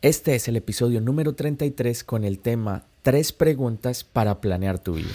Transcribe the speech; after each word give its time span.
Este 0.00 0.36
es 0.36 0.46
el 0.46 0.54
episodio 0.54 1.00
número 1.00 1.34
33 1.34 2.04
con 2.04 2.22
el 2.22 2.38
tema 2.38 2.84
Tres 3.02 3.32
preguntas 3.32 4.04
para 4.04 4.40
planear 4.40 4.78
tu 4.78 4.94
vida. 4.94 5.10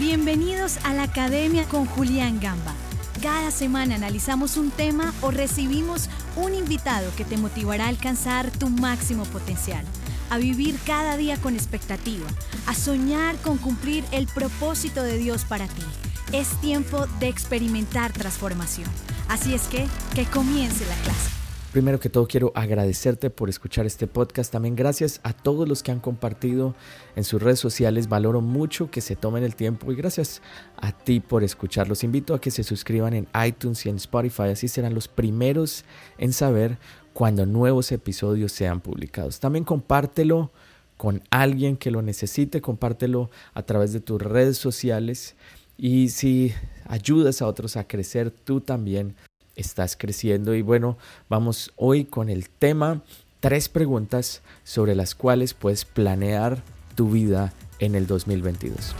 Bienvenidos 0.00 0.78
a 0.84 0.92
la 0.92 1.04
Academia 1.04 1.66
con 1.68 1.86
Julián 1.86 2.40
Gamba. 2.40 2.74
Cada 3.22 3.52
semana 3.52 3.94
analizamos 3.94 4.56
un 4.56 4.72
tema 4.72 5.14
o 5.22 5.30
recibimos 5.30 6.10
un 6.34 6.52
invitado 6.52 7.12
que 7.16 7.24
te 7.24 7.36
motivará 7.36 7.84
a 7.84 7.90
alcanzar 7.90 8.50
tu 8.50 8.68
máximo 8.68 9.22
potencial, 9.26 9.84
a 10.28 10.38
vivir 10.38 10.80
cada 10.84 11.16
día 11.16 11.36
con 11.36 11.54
expectativa, 11.54 12.26
a 12.66 12.74
soñar 12.74 13.36
con 13.36 13.58
cumplir 13.58 14.02
el 14.10 14.26
propósito 14.26 15.04
de 15.04 15.16
Dios 15.16 15.44
para 15.44 15.68
ti. 15.68 15.84
Es 16.32 16.60
tiempo 16.60 17.06
de 17.20 17.28
experimentar 17.28 18.12
transformación. 18.12 18.90
Así 19.28 19.54
es 19.54 19.68
que, 19.68 19.86
que 20.16 20.24
comience 20.24 20.84
la 20.86 20.96
clase. 21.04 21.37
Primero 21.72 22.00
que 22.00 22.08
todo 22.08 22.26
quiero 22.26 22.50
agradecerte 22.54 23.28
por 23.28 23.50
escuchar 23.50 23.84
este 23.84 24.06
podcast. 24.06 24.50
También 24.50 24.74
gracias 24.74 25.20
a 25.22 25.34
todos 25.34 25.68
los 25.68 25.82
que 25.82 25.92
han 25.92 26.00
compartido 26.00 26.74
en 27.14 27.24
sus 27.24 27.42
redes 27.42 27.60
sociales. 27.60 28.08
Valoro 28.08 28.40
mucho 28.40 28.90
que 28.90 29.02
se 29.02 29.16
tomen 29.16 29.44
el 29.44 29.54
tiempo 29.54 29.92
y 29.92 29.94
gracias 29.94 30.40
a 30.78 30.92
ti 30.92 31.20
por 31.20 31.44
escuchar. 31.44 31.86
Los 31.86 32.04
invito 32.04 32.32
a 32.32 32.40
que 32.40 32.50
se 32.50 32.64
suscriban 32.64 33.12
en 33.12 33.28
iTunes 33.46 33.84
y 33.84 33.90
en 33.90 33.96
Spotify. 33.96 34.44
Así 34.44 34.66
serán 34.66 34.94
los 34.94 35.08
primeros 35.08 35.84
en 36.16 36.32
saber 36.32 36.78
cuando 37.12 37.44
nuevos 37.44 37.92
episodios 37.92 38.50
sean 38.52 38.80
publicados. 38.80 39.38
También 39.38 39.66
compártelo 39.66 40.50
con 40.96 41.22
alguien 41.28 41.76
que 41.76 41.90
lo 41.90 42.00
necesite. 42.00 42.62
Compártelo 42.62 43.28
a 43.52 43.62
través 43.64 43.92
de 43.92 44.00
tus 44.00 44.22
redes 44.22 44.56
sociales. 44.56 45.36
Y 45.76 46.08
si 46.08 46.54
ayudas 46.86 47.42
a 47.42 47.46
otros 47.46 47.76
a 47.76 47.86
crecer, 47.86 48.30
tú 48.30 48.62
también 48.62 49.16
estás 49.58 49.96
creciendo. 49.96 50.54
Y 50.54 50.62
bueno, 50.62 50.96
vamos 51.28 51.72
hoy 51.76 52.04
con 52.04 52.30
el 52.30 52.48
tema, 52.48 53.02
tres 53.40 53.68
preguntas 53.68 54.42
sobre 54.64 54.94
las 54.94 55.14
cuales 55.14 55.52
puedes 55.52 55.84
planear 55.84 56.62
tu 56.94 57.10
vida 57.10 57.52
en 57.78 57.94
el 57.94 58.06
2022. 58.06 58.94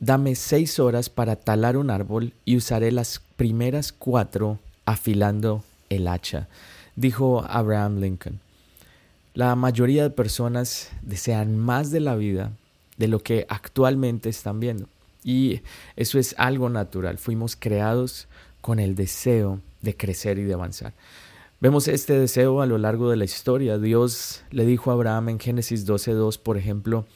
Dame 0.00 0.36
seis 0.36 0.78
horas 0.78 1.10
para 1.10 1.36
talar 1.36 1.76
un 1.76 1.90
árbol 1.90 2.32
y 2.44 2.56
usaré 2.56 2.92
las 2.92 3.20
primeras 3.36 3.92
cuatro 3.92 4.60
afilando 4.86 5.64
el 5.90 6.06
hacha, 6.06 6.48
dijo 6.94 7.44
Abraham 7.48 7.98
Lincoln. 7.98 8.40
La 9.34 9.54
mayoría 9.56 10.04
de 10.04 10.10
personas 10.10 10.90
desean 11.02 11.58
más 11.58 11.90
de 11.90 12.00
la 12.00 12.16
vida 12.16 12.52
de 12.96 13.08
lo 13.08 13.20
que 13.20 13.46
actualmente 13.48 14.28
están 14.28 14.60
viendo. 14.60 14.88
Y 15.24 15.62
eso 15.96 16.18
es 16.18 16.34
algo 16.38 16.68
natural. 16.68 17.18
Fuimos 17.18 17.56
creados 17.56 18.28
con 18.60 18.78
el 18.78 18.94
deseo 18.94 19.60
de 19.82 19.96
crecer 19.96 20.38
y 20.38 20.44
de 20.44 20.54
avanzar. 20.54 20.94
Vemos 21.60 21.88
este 21.88 22.18
deseo 22.18 22.60
a 22.60 22.66
lo 22.66 22.78
largo 22.78 23.10
de 23.10 23.16
la 23.16 23.24
historia. 23.24 23.78
Dios 23.78 24.44
le 24.50 24.64
dijo 24.64 24.90
a 24.90 24.94
Abraham 24.94 25.30
en 25.30 25.40
Génesis 25.40 25.86
12.2, 25.86 26.38
por 26.40 26.56
ejemplo, 26.56 27.06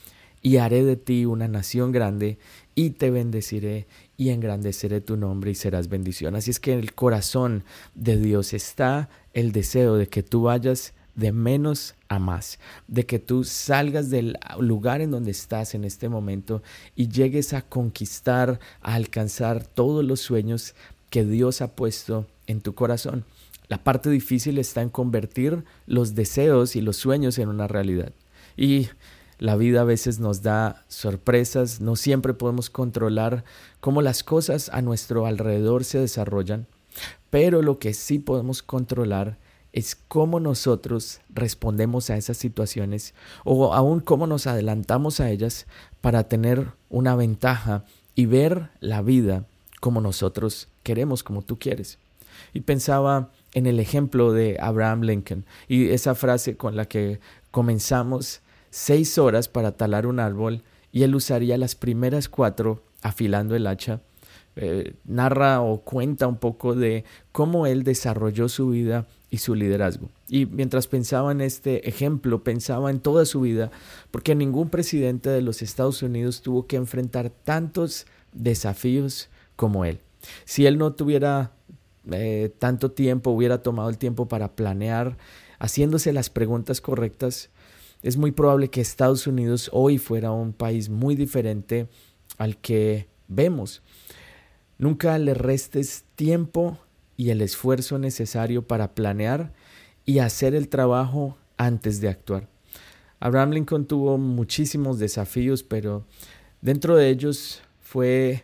y 0.40 0.56
haré 0.56 0.84
de 0.84 0.96
ti 0.96 1.24
una 1.24 1.46
nación 1.46 1.92
grande 1.92 2.38
y 2.74 2.90
te 2.90 3.10
bendeciré 3.10 3.86
y 4.16 4.30
engrandeceré 4.30 5.00
tu 5.00 5.16
nombre 5.16 5.52
y 5.52 5.54
serás 5.54 5.88
bendición. 5.88 6.34
Así 6.34 6.50
es 6.50 6.58
que 6.58 6.72
en 6.72 6.80
el 6.80 6.94
corazón 6.94 7.62
de 7.94 8.16
Dios 8.16 8.52
está 8.52 9.08
el 9.32 9.52
deseo 9.52 9.94
de 9.94 10.08
que 10.08 10.24
tú 10.24 10.42
vayas 10.42 10.94
de 11.14 11.32
menos 11.32 11.94
a 12.08 12.18
más, 12.18 12.58
de 12.88 13.06
que 13.06 13.18
tú 13.18 13.44
salgas 13.44 14.10
del 14.10 14.38
lugar 14.58 15.00
en 15.00 15.10
donde 15.10 15.30
estás 15.30 15.74
en 15.74 15.84
este 15.84 16.08
momento 16.08 16.62
y 16.96 17.08
llegues 17.08 17.52
a 17.52 17.62
conquistar, 17.62 18.60
a 18.80 18.94
alcanzar 18.94 19.64
todos 19.64 20.04
los 20.04 20.20
sueños 20.20 20.74
que 21.10 21.24
Dios 21.24 21.60
ha 21.60 21.74
puesto 21.74 22.26
en 22.46 22.60
tu 22.60 22.74
corazón. 22.74 23.24
La 23.68 23.84
parte 23.84 24.10
difícil 24.10 24.58
está 24.58 24.82
en 24.82 24.90
convertir 24.90 25.64
los 25.86 26.14
deseos 26.14 26.76
y 26.76 26.80
los 26.80 26.96
sueños 26.96 27.38
en 27.38 27.48
una 27.48 27.68
realidad. 27.68 28.12
Y 28.56 28.88
la 29.38 29.56
vida 29.56 29.80
a 29.80 29.84
veces 29.84 30.20
nos 30.20 30.42
da 30.42 30.84
sorpresas, 30.88 31.80
no 31.80 31.96
siempre 31.96 32.34
podemos 32.34 32.70
controlar 32.70 33.44
cómo 33.80 34.00
las 34.00 34.22
cosas 34.22 34.68
a 34.68 34.82
nuestro 34.82 35.26
alrededor 35.26 35.84
se 35.84 35.98
desarrollan, 35.98 36.66
pero 37.30 37.60
lo 37.62 37.78
que 37.78 37.94
sí 37.94 38.18
podemos 38.18 38.62
controlar 38.62 39.38
es 39.38 39.51
cómo 40.08 40.38
nosotros 40.38 41.20
respondemos 41.30 42.10
a 42.10 42.16
esas 42.16 42.36
situaciones 42.36 43.14
o 43.44 43.72
aún 43.72 44.00
cómo 44.00 44.26
nos 44.26 44.46
adelantamos 44.46 45.20
a 45.20 45.30
ellas 45.30 45.66
para 46.00 46.28
tener 46.28 46.72
una 46.90 47.16
ventaja 47.16 47.84
y 48.14 48.26
ver 48.26 48.68
la 48.80 49.02
vida 49.02 49.46
como 49.80 50.00
nosotros 50.00 50.68
queremos, 50.82 51.22
como 51.22 51.42
tú 51.42 51.58
quieres. 51.58 51.98
Y 52.52 52.60
pensaba 52.60 53.30
en 53.54 53.66
el 53.66 53.80
ejemplo 53.80 54.32
de 54.32 54.58
Abraham 54.60 55.02
Lincoln 55.02 55.44
y 55.68 55.88
esa 55.90 56.14
frase 56.14 56.56
con 56.56 56.76
la 56.76 56.84
que 56.84 57.20
comenzamos 57.50 58.40
seis 58.70 59.18
horas 59.18 59.48
para 59.48 59.72
talar 59.72 60.06
un 60.06 60.20
árbol 60.20 60.62
y 60.92 61.02
él 61.02 61.14
usaría 61.14 61.56
las 61.58 61.74
primeras 61.74 62.28
cuatro 62.28 62.82
afilando 63.02 63.56
el 63.56 63.66
hacha. 63.66 64.00
Eh, 64.54 64.94
narra 65.04 65.62
o 65.62 65.80
cuenta 65.80 66.26
un 66.26 66.36
poco 66.36 66.74
de 66.74 67.04
cómo 67.32 67.66
él 67.66 67.84
desarrolló 67.84 68.50
su 68.50 68.68
vida 68.68 69.06
y 69.32 69.38
su 69.38 69.54
liderazgo. 69.54 70.10
Y 70.28 70.44
mientras 70.44 70.86
pensaba 70.86 71.32
en 71.32 71.40
este 71.40 71.88
ejemplo, 71.88 72.44
pensaba 72.44 72.90
en 72.90 73.00
toda 73.00 73.24
su 73.24 73.40
vida, 73.40 73.70
porque 74.10 74.34
ningún 74.34 74.68
presidente 74.68 75.30
de 75.30 75.40
los 75.40 75.62
Estados 75.62 76.02
Unidos 76.02 76.42
tuvo 76.42 76.66
que 76.66 76.76
enfrentar 76.76 77.30
tantos 77.30 78.06
desafíos 78.34 79.30
como 79.56 79.86
él. 79.86 80.00
Si 80.44 80.66
él 80.66 80.76
no 80.76 80.92
tuviera 80.92 81.52
eh, 82.10 82.52
tanto 82.58 82.90
tiempo, 82.90 83.30
hubiera 83.30 83.62
tomado 83.62 83.88
el 83.88 83.96
tiempo 83.96 84.28
para 84.28 84.54
planear, 84.54 85.16
haciéndose 85.58 86.12
las 86.12 86.28
preguntas 86.28 86.82
correctas, 86.82 87.48
es 88.02 88.18
muy 88.18 88.32
probable 88.32 88.68
que 88.68 88.82
Estados 88.82 89.26
Unidos 89.26 89.70
hoy 89.72 89.96
fuera 89.96 90.30
un 90.30 90.52
país 90.52 90.90
muy 90.90 91.14
diferente 91.14 91.88
al 92.36 92.58
que 92.58 93.08
vemos. 93.28 93.80
Nunca 94.76 95.16
le 95.16 95.32
restes 95.32 96.04
tiempo 96.16 96.76
y 97.22 97.30
el 97.30 97.40
esfuerzo 97.40 98.00
necesario 98.00 98.66
para 98.66 98.96
planear 98.96 99.52
y 100.04 100.18
hacer 100.18 100.56
el 100.56 100.68
trabajo 100.68 101.38
antes 101.56 102.00
de 102.00 102.08
actuar. 102.08 102.48
Abraham 103.20 103.52
Lincoln 103.52 103.86
tuvo 103.86 104.18
muchísimos 104.18 104.98
desafíos, 104.98 105.62
pero 105.62 106.04
dentro 106.62 106.96
de 106.96 107.10
ellos 107.10 107.62
fue, 107.80 108.42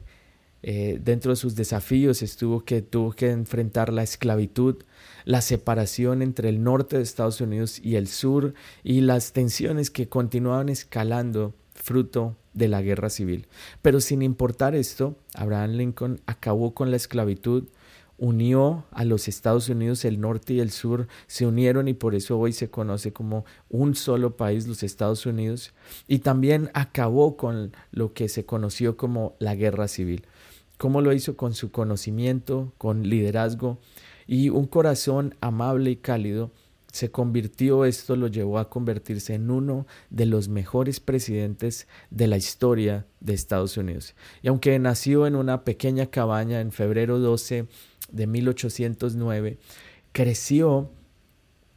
eh, 0.62 1.00
dentro 1.03 1.33
de 1.33 1.37
sus 1.37 1.56
desafíos 1.56 2.22
estuvo 2.22 2.65
que 2.65 2.81
tuvo 2.81 3.11
que 3.11 3.33
enfrentar 3.33 3.93
la 3.93 4.05
esclavitud, 4.05 4.77
la 5.25 5.41
separación 5.41 6.22
entre 6.22 6.49
el 6.49 6.62
norte 6.62 6.99
de 6.99 7.03
Estados 7.03 7.41
Unidos 7.41 7.81
y 7.83 7.97
el 7.97 8.06
sur 8.06 8.55
y 8.84 9.00
las 9.00 9.33
tensiones 9.33 9.91
que 9.91 10.09
continuaban 10.09 10.69
escalando 10.69 11.53
fruto 11.75 12.37
de 12.55 12.69
la 12.69 12.81
guerra 12.81 13.10
civil. 13.10 13.49
Pero 13.83 14.00
sin 14.00 14.22
importar 14.22 14.77
esto, 14.77 15.16
Abraham 15.34 15.72
Lincoln 15.72 16.21
acabó 16.27 16.75
con 16.75 16.93
la 16.93 16.97
esclavitud, 16.97 17.65
unió 18.18 18.84
a 18.90 19.04
los 19.04 19.28
Estados 19.28 19.68
Unidos, 19.68 20.04
el 20.04 20.20
norte 20.20 20.54
y 20.54 20.60
el 20.60 20.70
sur 20.70 21.06
se 21.28 21.46
unieron 21.46 21.88
y 21.88 21.94
por 21.94 22.14
eso 22.14 22.38
hoy 22.38 22.52
se 22.52 22.68
conoce 22.68 23.12
como 23.12 23.44
un 23.70 23.94
solo 23.94 24.36
país, 24.36 24.66
los 24.66 24.82
Estados 24.82 25.24
Unidos, 25.24 25.72
y 26.08 26.18
también 26.18 26.70
acabó 26.74 27.36
con 27.36 27.72
lo 27.92 28.12
que 28.12 28.28
se 28.28 28.44
conoció 28.44 28.96
como 28.96 29.36
la 29.38 29.54
guerra 29.54 29.88
civil. 29.88 30.26
¿Cómo 30.78 31.00
lo 31.00 31.12
hizo? 31.12 31.36
Con 31.36 31.54
su 31.54 31.70
conocimiento, 31.70 32.72
con 32.76 33.08
liderazgo 33.08 33.78
y 34.26 34.48
un 34.48 34.66
corazón 34.66 35.34
amable 35.40 35.90
y 35.90 35.96
cálido. 35.96 36.50
Se 36.90 37.10
convirtió, 37.10 37.84
esto 37.84 38.16
lo 38.16 38.28
llevó 38.28 38.58
a 38.58 38.70
convertirse 38.70 39.34
en 39.34 39.50
uno 39.50 39.86
de 40.10 40.26
los 40.26 40.48
mejores 40.48 41.00
presidentes 41.00 41.86
de 42.10 42.28
la 42.28 42.36
historia 42.36 43.06
de 43.20 43.34
Estados 43.34 43.76
Unidos. 43.76 44.14
Y 44.42 44.48
aunque 44.48 44.78
nació 44.78 45.26
en 45.26 45.36
una 45.36 45.64
pequeña 45.64 46.06
cabaña 46.06 46.60
en 46.60 46.72
febrero 46.72 47.18
12 47.18 47.66
de 48.10 48.26
1809, 48.26 49.58
creció 50.12 50.91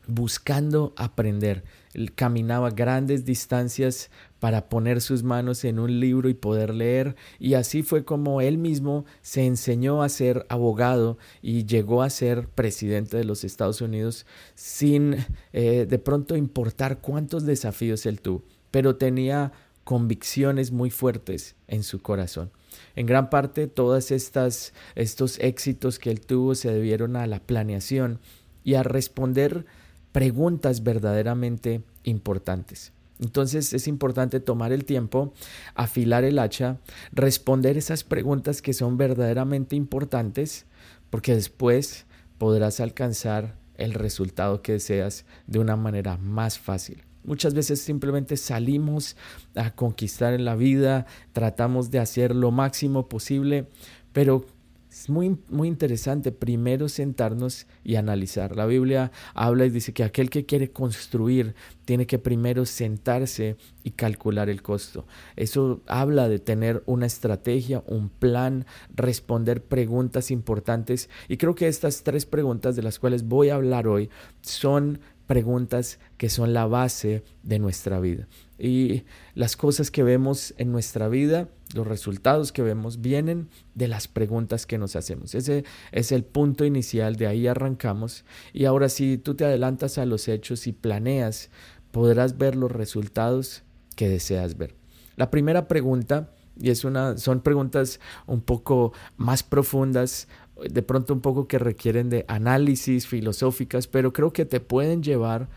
buscando 0.07 0.93
aprender. 0.97 1.63
Él 1.93 2.13
caminaba 2.13 2.69
grandes 2.69 3.25
distancias 3.25 4.09
para 4.39 4.69
poner 4.69 5.01
sus 5.01 5.23
manos 5.23 5.63
en 5.65 5.77
un 5.77 5.99
libro 5.99 6.29
y 6.29 6.33
poder 6.33 6.73
leer, 6.73 7.15
y 7.37 7.53
así 7.53 7.83
fue 7.83 8.05
como 8.05 8.41
él 8.41 8.57
mismo 8.57 9.05
se 9.21 9.45
enseñó 9.45 10.01
a 10.01 10.09
ser 10.09 10.45
abogado 10.49 11.17
y 11.41 11.65
llegó 11.65 12.01
a 12.01 12.09
ser 12.09 12.47
presidente 12.47 13.17
de 13.17 13.23
los 13.23 13.43
Estados 13.43 13.81
Unidos 13.81 14.25
sin 14.55 15.17
eh, 15.53 15.85
de 15.87 15.99
pronto 15.99 16.35
importar 16.35 17.01
cuántos 17.01 17.45
desafíos 17.45 18.05
él 18.05 18.21
tuvo, 18.21 18.43
pero 18.71 18.95
tenía 18.95 19.51
convicciones 19.83 20.71
muy 20.71 20.89
fuertes 20.89 21.55
en 21.67 21.83
su 21.83 22.01
corazón. 22.01 22.51
En 22.95 23.05
gran 23.05 23.29
parte 23.29 23.67
todos 23.67 24.11
estos 24.11 24.73
éxitos 24.95 25.99
que 25.99 26.11
él 26.11 26.21
tuvo 26.21 26.55
se 26.55 26.71
debieron 26.71 27.15
a 27.15 27.27
la 27.27 27.39
planeación 27.39 28.19
y 28.63 28.75
a 28.75 28.83
responder 28.83 29.65
preguntas 30.11 30.83
verdaderamente 30.83 31.83
importantes. 32.03 32.93
Entonces 33.19 33.73
es 33.73 33.87
importante 33.87 34.39
tomar 34.39 34.71
el 34.73 34.83
tiempo, 34.83 35.33
afilar 35.75 36.23
el 36.23 36.39
hacha, 36.39 36.79
responder 37.11 37.77
esas 37.77 38.03
preguntas 38.03 38.63
que 38.63 38.73
son 38.73 38.97
verdaderamente 38.97 39.75
importantes, 39.75 40.65
porque 41.11 41.35
después 41.35 42.07
podrás 42.39 42.79
alcanzar 42.79 43.55
el 43.75 43.93
resultado 43.93 44.63
que 44.63 44.73
deseas 44.73 45.25
de 45.45 45.59
una 45.59 45.75
manera 45.75 46.17
más 46.17 46.57
fácil. 46.57 47.03
Muchas 47.23 47.53
veces 47.53 47.81
simplemente 47.81 48.37
salimos 48.37 49.15
a 49.55 49.71
conquistar 49.71 50.33
en 50.33 50.45
la 50.45 50.55
vida, 50.55 51.05
tratamos 51.33 51.91
de 51.91 51.99
hacer 51.99 52.35
lo 52.35 52.51
máximo 52.51 53.07
posible, 53.07 53.67
pero 54.11 54.45
es 54.91 55.09
muy, 55.09 55.37
muy 55.47 55.69
interesante 55.69 56.33
primero 56.33 56.89
sentarnos 56.89 57.65
y 57.81 57.95
analizar. 57.95 58.57
La 58.57 58.65
Biblia 58.65 59.13
habla 59.33 59.65
y 59.65 59.69
dice 59.69 59.93
que 59.93 60.03
aquel 60.03 60.29
que 60.29 60.45
quiere 60.45 60.71
construir 60.71 61.55
tiene 61.85 62.05
que 62.05 62.19
primero 62.19 62.65
sentarse 62.65 63.55
y 63.83 63.91
calcular 63.91 64.49
el 64.49 64.61
costo. 64.61 65.07
Eso 65.37 65.81
habla 65.87 66.27
de 66.27 66.39
tener 66.39 66.83
una 66.87 67.05
estrategia, 67.05 67.81
un 67.87 68.09
plan, 68.09 68.65
responder 68.93 69.63
preguntas 69.63 70.29
importantes. 70.29 71.09
Y 71.29 71.37
creo 71.37 71.55
que 71.55 71.69
estas 71.69 72.03
tres 72.03 72.25
preguntas 72.25 72.75
de 72.75 72.83
las 72.83 72.99
cuales 72.99 73.23
voy 73.23 73.47
a 73.47 73.55
hablar 73.55 73.87
hoy 73.87 74.09
son 74.41 74.99
preguntas 75.31 75.97
que 76.17 76.27
son 76.27 76.51
la 76.51 76.67
base 76.67 77.23
de 77.41 77.57
nuestra 77.57 78.01
vida. 78.01 78.27
Y 78.59 79.03
las 79.33 79.55
cosas 79.55 79.89
que 79.89 80.03
vemos 80.03 80.53
en 80.57 80.73
nuestra 80.73 81.07
vida, 81.07 81.47
los 81.73 81.87
resultados 81.87 82.51
que 82.51 82.61
vemos, 82.61 82.99
vienen 82.99 83.47
de 83.73 83.87
las 83.87 84.09
preguntas 84.09 84.65
que 84.65 84.77
nos 84.77 84.97
hacemos. 84.97 85.33
Ese 85.33 85.63
es 85.93 86.11
el 86.11 86.25
punto 86.25 86.65
inicial, 86.65 87.15
de 87.15 87.27
ahí 87.27 87.47
arrancamos. 87.47 88.25
Y 88.51 88.65
ahora 88.65 88.89
si 88.89 89.17
tú 89.17 89.33
te 89.35 89.45
adelantas 89.45 89.97
a 89.97 90.05
los 90.05 90.27
hechos 90.27 90.67
y 90.67 90.73
planeas, 90.73 91.49
podrás 91.91 92.37
ver 92.37 92.57
los 92.57 92.69
resultados 92.69 93.63
que 93.95 94.09
deseas 94.09 94.57
ver. 94.57 94.75
La 95.15 95.31
primera 95.31 95.69
pregunta 95.69 96.33
y 96.59 96.69
es 96.69 96.83
una, 96.83 97.17
son 97.17 97.41
preguntas 97.41 97.99
un 98.27 98.41
poco 98.41 98.93
más 99.17 99.43
profundas, 99.43 100.27
de 100.69 100.81
pronto 100.81 101.13
un 101.13 101.21
poco 101.21 101.47
que 101.47 101.59
requieren 101.59 102.09
de 102.09 102.25
análisis 102.27 103.07
filosóficas, 103.07 103.87
pero 103.87 104.13
creo 104.13 104.33
que 104.33 104.45
te 104.45 104.59
pueden 104.59 105.03
llevar 105.03 105.49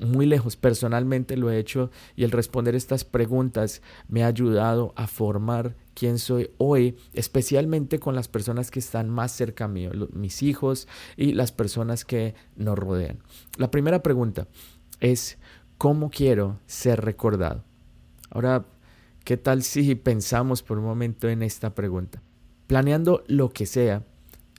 muy 0.00 0.26
lejos. 0.26 0.56
Personalmente 0.56 1.36
lo 1.36 1.50
he 1.50 1.58
hecho 1.58 1.90
y 2.16 2.24
el 2.24 2.30
responder 2.30 2.74
estas 2.74 3.04
preguntas 3.04 3.82
me 4.08 4.22
ha 4.22 4.26
ayudado 4.26 4.92
a 4.96 5.06
formar 5.06 5.76
quién 5.94 6.18
soy 6.18 6.50
hoy, 6.58 6.96
especialmente 7.14 7.98
con 7.98 8.14
las 8.14 8.28
personas 8.28 8.70
que 8.70 8.78
están 8.78 9.08
más 9.08 9.32
cerca 9.32 9.68
mío, 9.68 9.90
mis 10.12 10.42
hijos 10.42 10.88
y 11.16 11.32
las 11.32 11.52
personas 11.52 12.04
que 12.04 12.34
nos 12.56 12.78
rodean. 12.78 13.18
La 13.56 13.70
primera 13.70 14.02
pregunta 14.02 14.46
es, 15.00 15.38
¿cómo 15.78 16.10
quiero 16.10 16.60
ser 16.66 17.04
recordado? 17.04 17.64
Ahora, 18.30 18.64
¿Qué 19.28 19.36
tal 19.36 19.62
si 19.62 19.94
pensamos 19.94 20.62
por 20.62 20.78
un 20.78 20.86
momento 20.86 21.28
en 21.28 21.42
esta 21.42 21.74
pregunta? 21.74 22.22
Planeando 22.66 23.24
lo 23.26 23.50
que 23.50 23.66
sea, 23.66 24.06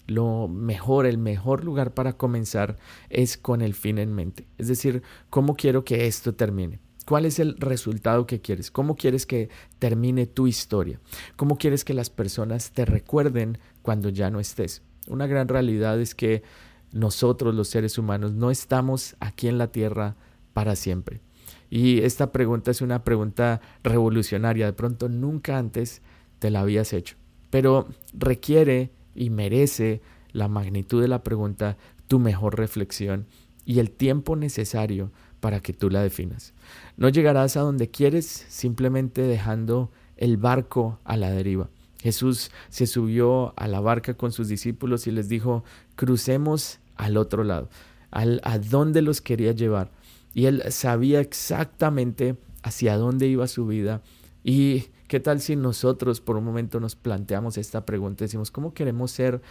lo 0.09 0.47
mejor, 0.47 1.05
el 1.05 1.17
mejor 1.17 1.63
lugar 1.63 1.93
para 1.93 2.13
comenzar 2.13 2.77
es 3.09 3.37
con 3.37 3.61
el 3.61 3.73
fin 3.73 3.97
en 3.97 4.13
mente. 4.13 4.47
Es 4.57 4.67
decir, 4.67 5.03
¿cómo 5.29 5.55
quiero 5.55 5.83
que 5.83 6.07
esto 6.07 6.33
termine? 6.33 6.79
¿Cuál 7.05 7.25
es 7.25 7.39
el 7.39 7.55
resultado 7.57 8.27
que 8.27 8.41
quieres? 8.41 8.69
¿Cómo 8.69 8.95
quieres 8.95 9.25
que 9.25 9.49
termine 9.79 10.27
tu 10.27 10.47
historia? 10.47 10.99
¿Cómo 11.35 11.57
quieres 11.57 11.83
que 11.83 11.93
las 11.93 12.09
personas 12.09 12.71
te 12.71 12.85
recuerden 12.85 13.57
cuando 13.81 14.09
ya 14.09 14.29
no 14.29 14.39
estés? 14.39 14.83
Una 15.07 15.25
gran 15.25 15.47
realidad 15.47 15.99
es 15.99 16.13
que 16.13 16.43
nosotros 16.91 17.55
los 17.55 17.67
seres 17.67 17.97
humanos 17.97 18.33
no 18.33 18.51
estamos 18.51 19.15
aquí 19.19 19.47
en 19.47 19.57
la 19.57 19.71
tierra 19.71 20.15
para 20.53 20.75
siempre. 20.75 21.21
Y 21.69 22.01
esta 22.01 22.31
pregunta 22.31 22.71
es 22.71 22.81
una 22.81 23.03
pregunta 23.03 23.61
revolucionaria. 23.83 24.65
De 24.65 24.73
pronto 24.73 25.09
nunca 25.09 25.57
antes 25.57 26.01
te 26.39 26.49
la 26.49 26.61
habías 26.61 26.93
hecho. 26.93 27.15
Pero 27.49 27.87
requiere 28.13 28.91
y 29.19 29.29
merece 29.29 30.01
la 30.31 30.47
magnitud 30.47 31.01
de 31.01 31.07
la 31.07 31.23
pregunta 31.23 31.77
tu 32.07 32.19
mejor 32.19 32.57
reflexión 32.57 33.27
y 33.65 33.79
el 33.79 33.91
tiempo 33.91 34.35
necesario 34.35 35.11
para 35.41 35.59
que 35.59 35.73
tú 35.73 35.89
la 35.89 36.01
definas. 36.01 36.53
No 36.97 37.09
llegarás 37.09 37.57
a 37.57 37.61
donde 37.61 37.91
quieres 37.91 38.25
simplemente 38.47 39.21
dejando 39.21 39.91
el 40.17 40.37
barco 40.37 40.99
a 41.03 41.17
la 41.17 41.29
deriva. 41.31 41.69
Jesús 42.01 42.49
se 42.69 42.87
subió 42.87 43.53
a 43.57 43.67
la 43.67 43.81
barca 43.81 44.15
con 44.15 44.31
sus 44.31 44.47
discípulos 44.47 45.05
y 45.05 45.11
les 45.11 45.27
dijo, 45.27 45.63
crucemos 45.95 46.79
al 46.95 47.17
otro 47.17 47.43
lado, 47.43 47.69
al, 48.11 48.39
a 48.43 48.57
dónde 48.57 49.01
los 49.01 49.21
quería 49.21 49.51
llevar 49.51 49.91
y 50.33 50.45
él 50.45 50.63
sabía 50.69 51.19
exactamente 51.19 52.37
hacia 52.63 52.97
dónde 52.97 53.27
iba 53.27 53.47
su 53.47 53.65
vida. 53.67 54.01
¿Y 54.43 54.85
qué 55.09 55.19
tal 55.19 55.41
si 55.41 55.57
nosotros 55.57 56.21
por 56.21 56.37
un 56.37 56.45
momento 56.45 56.79
nos 56.79 56.95
planteamos 56.95 57.57
esta 57.57 57.85
pregunta? 57.85 58.23
Decimos, 58.23 58.51
¿cómo 58.51 58.73
queremos 58.73 59.11
ser 59.11 59.41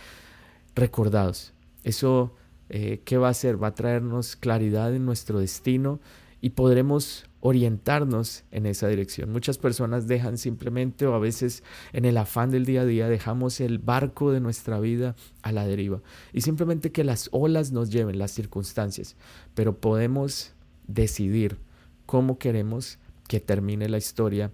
recordados? 0.75 1.53
Eso, 1.83 2.35
eh, 2.71 3.03
¿qué 3.05 3.19
va 3.19 3.27
a 3.27 3.33
hacer? 3.33 3.63
Va 3.63 3.69
a 3.69 3.75
traernos 3.75 4.37
claridad 4.37 4.95
en 4.95 5.05
nuestro 5.05 5.41
destino 5.41 6.01
y 6.41 6.51
podremos 6.51 7.27
orientarnos 7.41 8.45
en 8.53 8.67
esa 8.67 8.87
dirección. 8.87 9.33
Muchas 9.33 9.59
personas 9.59 10.07
dejan 10.07 10.39
simplemente 10.39 11.07
o 11.07 11.15
a 11.15 11.19
veces 11.19 11.65
en 11.93 12.05
el 12.05 12.17
afán 12.17 12.51
del 12.51 12.65
día 12.65 12.83
a 12.83 12.87
día 12.87 13.09
dejamos 13.09 13.61
el 13.61 13.79
barco 13.79 14.31
de 14.31 14.41
nuestra 14.41 14.79
vida 14.79 15.17
a 15.43 15.51
la 15.51 15.67
deriva 15.67 16.01
y 16.33 16.43
simplemente 16.43 16.93
que 16.93 17.03
las 17.03 17.29
olas 17.33 17.73
nos 17.73 17.91
lleven, 17.91 18.19
las 18.19 18.31
circunstancias, 18.31 19.17
pero 19.55 19.81
podemos 19.81 20.53
decidir 20.87 21.59
cómo 22.07 22.39
queremos 22.39 22.99
que 23.27 23.41
termine 23.41 23.89
la 23.89 23.99
historia. 23.99 24.53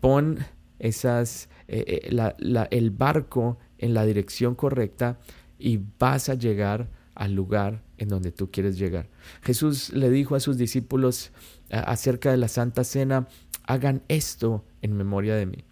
Pon 0.00 0.38
esas, 0.78 1.48
eh, 1.68 2.10
eh, 2.10 2.66
el 2.70 2.90
barco 2.90 3.58
en 3.78 3.94
la 3.94 4.04
dirección 4.04 4.54
correcta 4.54 5.18
y 5.58 5.80
vas 5.98 6.28
a 6.28 6.34
llegar 6.34 6.88
al 7.14 7.34
lugar 7.34 7.82
en 7.98 8.08
donde 8.08 8.32
tú 8.32 8.50
quieres 8.50 8.78
llegar. 8.78 9.10
Jesús 9.42 9.92
le 9.92 10.10
dijo 10.10 10.34
a 10.34 10.40
sus 10.40 10.56
discípulos 10.56 11.32
acerca 11.70 12.30
de 12.30 12.38
la 12.38 12.48
Santa 12.48 12.82
Cena, 12.82 13.28
hagan 13.64 14.02
esto 14.08 14.64
en 14.80 14.96
memoria 14.96 15.36
de 15.36 15.46
mí. 15.46 15.64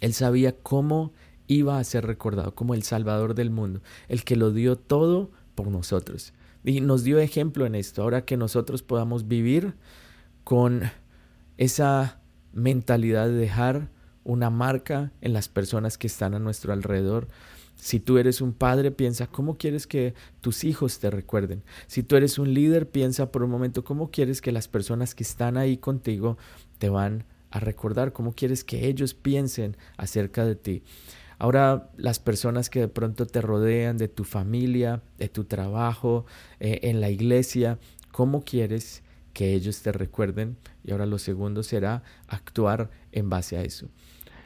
Él 0.00 0.12
sabía 0.12 0.54
cómo 0.54 1.12
iba 1.46 1.78
a 1.78 1.84
ser 1.84 2.06
recordado 2.06 2.54
como 2.54 2.74
el 2.74 2.82
Salvador 2.82 3.34
del 3.34 3.50
mundo, 3.50 3.80
el 4.08 4.24
que 4.24 4.36
lo 4.36 4.52
dio 4.52 4.76
todo 4.76 5.30
por 5.54 5.68
nosotros. 5.68 6.32
Y 6.64 6.80
nos 6.80 7.04
dio 7.04 7.18
ejemplo 7.18 7.66
en 7.66 7.74
esto, 7.74 8.02
ahora 8.02 8.24
que 8.24 8.36
nosotros 8.36 8.82
podamos 8.82 9.28
vivir 9.28 9.74
con 10.44 10.82
esa 11.56 12.20
mentalidad 12.54 13.26
de 13.26 13.34
dejar 13.34 13.90
una 14.24 14.48
marca 14.50 15.12
en 15.20 15.32
las 15.32 15.48
personas 15.48 15.98
que 15.98 16.06
están 16.06 16.34
a 16.34 16.38
nuestro 16.38 16.72
alrededor. 16.72 17.28
Si 17.76 18.00
tú 18.00 18.18
eres 18.18 18.40
un 18.40 18.54
padre, 18.54 18.90
piensa 18.90 19.26
cómo 19.26 19.58
quieres 19.58 19.86
que 19.86 20.14
tus 20.40 20.64
hijos 20.64 20.98
te 20.98 21.10
recuerden. 21.10 21.62
Si 21.86 22.02
tú 22.02 22.16
eres 22.16 22.38
un 22.38 22.54
líder, 22.54 22.88
piensa 22.88 23.30
por 23.30 23.42
un 23.42 23.50
momento 23.50 23.84
cómo 23.84 24.10
quieres 24.10 24.40
que 24.40 24.52
las 24.52 24.68
personas 24.68 25.14
que 25.14 25.24
están 25.24 25.56
ahí 25.56 25.76
contigo 25.76 26.38
te 26.78 26.88
van 26.88 27.24
a 27.50 27.60
recordar, 27.60 28.12
cómo 28.12 28.32
quieres 28.34 28.64
que 28.64 28.86
ellos 28.88 29.14
piensen 29.14 29.76
acerca 29.96 30.44
de 30.44 30.56
ti. 30.56 30.82
Ahora 31.38 31.90
las 31.96 32.18
personas 32.18 32.70
que 32.70 32.80
de 32.80 32.88
pronto 32.88 33.26
te 33.26 33.40
rodean, 33.40 33.98
de 33.98 34.08
tu 34.08 34.24
familia, 34.24 35.02
de 35.18 35.28
tu 35.28 35.44
trabajo, 35.44 36.24
eh, 36.60 36.80
en 36.82 37.00
la 37.00 37.10
iglesia, 37.10 37.78
¿cómo 38.12 38.44
quieres 38.44 39.03
que 39.34 39.52
ellos 39.52 39.82
te 39.82 39.92
recuerden? 39.92 40.56
Y 40.82 40.92
ahora 40.92 41.04
lo 41.04 41.18
segundo 41.18 41.62
será 41.62 42.02
actuar 42.26 42.90
en 43.12 43.28
base 43.28 43.58
a 43.58 43.62
eso. 43.62 43.90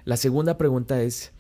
La 0.05 0.17
segunda 0.17 0.59
pregunta 0.59 1.01
es, 1.03 1.33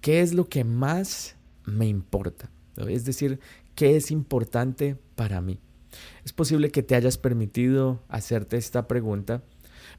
¿qué 0.00 0.20
es 0.20 0.32
lo 0.32 0.48
que 0.48 0.64
más 0.64 1.36
me 1.66 1.86
importa? 1.86 2.50
Es 2.88 3.04
decir, 3.04 3.40
¿qué 3.74 3.96
es 3.96 4.10
importante 4.10 4.96
para 5.16 5.42
mí? 5.42 5.60
Es 6.24 6.32
posible 6.32 6.70
que 6.70 6.82
te 6.82 6.94
hayas 6.94 7.18
permitido 7.18 8.02
hacerte 8.08 8.56
esta 8.56 8.88
pregunta, 8.88 9.42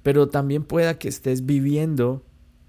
pero 0.02 0.28
también 0.28 0.64
pueda 0.64 0.98
que 0.98 1.08
estés 1.08 1.46
viviendo 1.46 2.24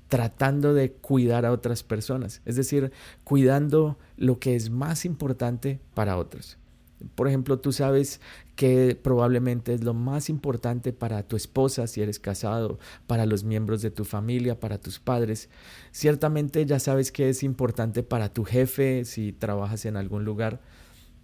tratando 0.09 0.75
de 0.75 0.93
cuidar 0.93 1.45
a 1.47 1.53
otras 1.53 1.83
personas, 1.83 2.41
es 2.45 2.57
decir, 2.57 2.93
cuidando 3.25 3.99
lo 4.17 4.39
que 4.39 4.55
es 4.55 4.71
más 4.71 5.05
importante 5.05 5.81
para 5.95 6.17
otros. 6.17 6.59
Por 7.15 7.29
ejemplo, 7.29 7.59
tú 7.59 7.73
sabes 7.73 8.21
que 8.57 8.99
probablemente 9.01 9.75
es 9.75 9.85
lo 9.85 9.95
más 9.95 10.29
importante 10.29 10.93
para 10.93 11.23
tu 11.23 11.37
esposa 11.37 11.87
si 11.87 12.01
eres 12.01 12.19
casado, 12.19 12.79
para 13.07 13.27
los 13.27 13.45
miembros 13.45 13.83
de 13.83 13.91
tu 13.91 14.05
familia, 14.05 14.59
para 14.59 14.79
tus 14.79 14.99
padres. 14.99 15.49
Ciertamente 15.93 16.67
ya 16.67 16.81
sabes 16.81 17.13
que 17.13 17.29
es 17.29 17.43
importante 17.43 18.03
para 18.03 18.33
tu 18.33 18.45
jefe 18.45 19.05
si 19.05 19.33
trabajas 19.33 19.85
en 19.85 19.97
algún 19.97 20.25
lugar. 20.25 20.61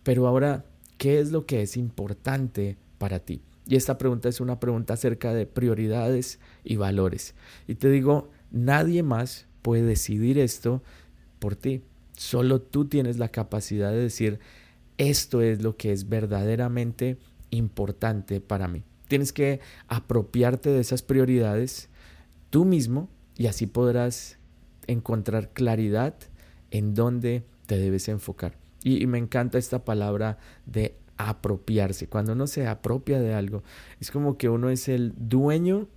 Pero 0.03 0.29
ahora, 0.29 0.65
¿qué 0.99 1.19
es 1.19 1.33
lo 1.33 1.47
que 1.47 1.63
es 1.63 1.77
importante 1.77 2.77
para 2.99 3.19
ti? 3.19 3.43
Y 3.67 3.77
esta 3.77 3.99
pregunta 3.99 4.29
es 4.29 4.41
una 4.41 4.61
pregunta 4.61 4.95
acerca 4.95 5.33
de 5.33 5.47
prioridades 5.47 6.39
y 6.63 6.77
valores. 6.77 7.35
Y 7.67 7.77
te 7.77 7.89
digo, 7.89 8.29
Nadie 8.53 9.03
más 9.03 9.47
puede 9.63 9.83
decidir 9.83 10.39
esto 10.39 10.83
por 11.39 11.57
ti. 11.57 11.83
Solo 12.17 12.61
tú 12.61 12.85
tienes 12.85 13.17
la 13.17 13.29
capacidad 13.29 13.91
de 13.91 13.97
decir, 13.97 14.41
esto 15.11 15.43
es 15.43 15.63
lo 15.63 15.77
que 15.77 15.93
es 15.93 16.09
verdaderamente 16.09 17.19
importante 17.51 18.41
para 18.41 18.69
mí. 18.69 18.85
Tienes 19.09 19.33
que 19.33 19.61
apropiarte 19.89 20.71
de 20.71 20.81
esas 20.81 21.03
prioridades 21.03 21.89
tú 22.51 22.65
mismo 22.65 23.09
y 23.37 23.47
así 23.47 23.67
podrás 23.67 24.39
encontrar 24.87 25.53
claridad 25.53 26.15
en 26.71 26.95
dónde 26.95 27.45
te 27.67 27.79
debes 27.79 28.09
enfocar. 28.09 28.57
Y, 28.85 29.07
me 29.07 29.19
encanta 29.19 29.59
esta 29.59 29.85
palabra 29.85 30.39
de 30.67 30.97
apropiarse. 31.17 32.09
Cuando 32.09 32.33
uno 32.33 32.47
se 32.47 32.67
apropia 32.67 33.21
de 33.21 33.35
algo, 33.35 33.63
es 34.01 34.11
como 34.11 34.39
que 34.39 34.49
uno 34.49 34.71
es 34.71 34.89
el 34.89 35.15
dueño 35.17 35.89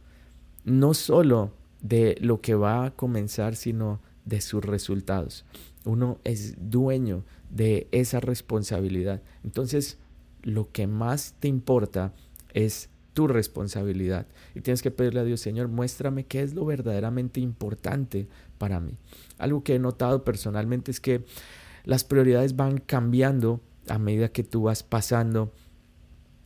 no 0.66 0.94
solo 0.94 1.54
de 1.82 2.18
lo 2.20 2.42
que 2.42 2.56
va 2.56 2.86
a 2.86 2.92
comenzar, 2.92 3.56
sino 3.56 4.02
de 4.26 4.42
sus 4.42 4.64
resultados. 4.64 5.46
Uno 5.86 6.20
es 6.24 6.56
dueño 6.60 7.24
de 7.50 7.88
esa 7.92 8.20
responsabilidad. 8.20 9.22
Entonces, 9.44 9.98
lo 10.42 10.72
que 10.72 10.88
más 10.88 11.36
te 11.40 11.48
importa 11.48 12.14
es 12.54 12.90
tu 13.14 13.28
responsabilidad. 13.28 14.28
Y 14.54 14.62
tienes 14.62 14.82
que 14.82 14.92
pedirle 14.92 15.22
a 15.22 15.24
Dios, 15.24 15.40
Señor, 15.40 15.70
muéstrame 15.70 16.26
qué 16.26 16.42
es 16.42 16.54
lo 16.54 16.66
verdaderamente 16.66 17.40
importante 17.40 18.28
para 18.58 18.80
mí. 18.80 18.98
Algo 19.38 19.64
que 19.64 19.76
he 19.76 19.80
notado 19.80 20.24
personalmente 20.24 20.92
es 20.92 21.00
que 21.00 21.24
las 21.86 22.04
prioridades 22.04 22.56
van 22.56 22.78
cambiando 22.80 23.62
a 23.88 24.00
medida 24.00 24.30
que 24.30 24.44
tú 24.44 24.64
vas 24.64 24.84
pasando 24.84 25.54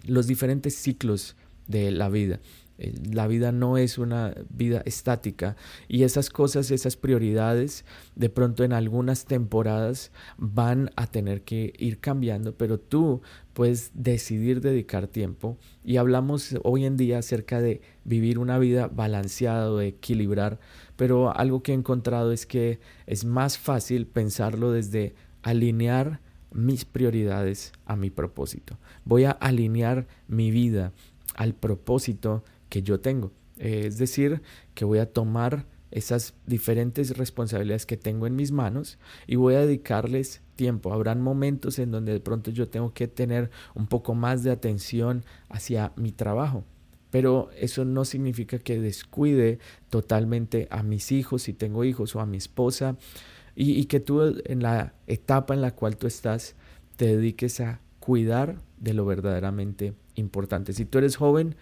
los 0.06 0.28
diferentes 0.28 0.76
ciclos 0.76 1.36
de 1.68 1.92
la 1.92 2.10
vida. 2.10 2.40
Eh, 2.80 2.94
la 3.12 3.28
vida 3.28 3.52
no 3.52 3.78
es 3.78 3.98
una 3.98 4.34
vida 4.50 4.82
estática 4.86 5.58
y 5.90 6.04
esas 6.04 6.30
cosas, 6.30 6.72
esas 6.72 6.96
prioridades, 6.96 7.84
de 8.16 8.30
pronto 8.30 8.64
en 8.64 8.72
algunas 8.72 9.26
temporadas 9.26 10.12
van 10.38 10.90
a 10.96 11.06
tener 11.06 11.42
que 11.42 11.74
ir 11.78 12.00
cambiando, 12.00 12.56
pero 12.56 12.80
tú 12.80 13.22
puedes 13.54 13.92
decidir 13.94 14.62
dedicar 14.62 15.08
tiempo 15.08 15.58
y 15.84 15.98
hablamos 15.98 16.56
hoy 16.64 16.86
en 16.86 16.96
día 16.96 17.20
acerca 17.20 17.60
de 17.60 17.82
vivir 18.06 18.40
una 18.40 18.58
vida 18.58 18.88
balanceada 18.88 19.70
de 19.76 19.88
equilibrar, 19.88 20.60
pero 20.96 21.36
algo 21.36 21.62
que 21.62 21.74
he 21.74 21.76
encontrado 21.76 22.32
es 22.32 22.46
que 22.46 22.80
es 23.06 23.26
más 23.26 23.58
fácil 23.58 24.08
pensarlo 24.08 24.72
desde 24.72 25.16
alinear 25.44 26.22
mis 26.52 26.86
prioridades 26.86 27.74
a 27.86 27.98
mi 27.98 28.10
propósito. 28.10 28.78
Voy 29.04 29.26
a 29.26 29.32
alinear 29.32 30.08
mi 30.28 30.50
vida 30.50 30.94
al 31.36 31.54
propósito 31.54 32.44
que 32.70 32.82
yo 32.82 33.00
tengo. 33.00 33.32
Eh, 33.58 33.84
es 33.88 33.98
decir, 33.98 34.42
que 34.74 34.86
voy 34.86 35.00
a 35.00 35.12
tomar 35.12 35.66
esas 35.92 36.36
diferentes 36.46 37.18
responsabilidades 37.18 37.86
que 37.86 37.98
tengo 37.98 38.28
en 38.28 38.36
mis 38.36 38.52
manos 38.52 39.00
y 39.28 39.36
voy 39.36 39.56
a 39.56 39.62
dedicarles 39.62 40.42
tiempo. 40.56 40.94
Habrán 40.94 41.22
momentos 41.22 41.80
en 41.80 41.92
donde 41.92 42.14
de 42.14 42.20
pronto 42.20 42.52
yo 42.52 42.70
tengo 42.70 42.94
que 42.94 43.08
tener 43.08 43.50
un 43.76 43.88
poco 43.88 44.14
más 44.14 44.44
de 44.44 44.52
atención 44.52 45.24
hacia 45.50 45.92
mi 45.96 46.12
trabajo. 46.12 46.64
Pero 47.12 47.50
eso 47.58 47.86
no 47.86 48.06
significa 48.06 48.60
que 48.60 48.80
descuide 48.80 49.58
totalmente 49.90 50.68
a 50.70 50.84
mis 50.84 51.12
hijos, 51.12 51.42
si 51.44 51.54
tengo 51.54 51.84
hijos, 51.84 52.16
o 52.16 52.20
a 52.20 52.28
mi 52.28 52.38
esposa, 52.38 52.98
y, 53.56 53.72
y 53.72 53.86
que 53.86 54.00
tú 54.00 54.22
en 54.46 54.62
la 54.62 54.94
etapa 55.08 55.56
en 55.56 55.62
la 55.62 55.72
cual 55.72 55.98
tú 55.98 56.06
estás 56.06 56.56
te 56.98 57.08
dediques 57.08 57.62
a 57.62 57.82
cuidar 58.00 58.62
de 58.78 58.94
lo 58.94 59.06
verdaderamente 59.06 59.94
importante. 60.16 60.74
Si 60.74 60.86
tú 60.86 61.00
eres 61.00 61.16
joven, 61.16 61.56